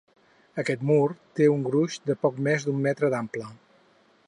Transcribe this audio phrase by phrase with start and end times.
[0.61, 1.03] Aquest mur
[1.41, 3.51] té un gruix de poc més d'un metre d'ample.